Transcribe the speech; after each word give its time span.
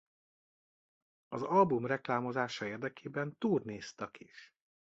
Az 1.29 1.41
album 1.43 1.85
reklámozása 1.85 2.65
érdekében 2.65 3.35
turnéztak 3.37 4.19
is. 4.19 4.53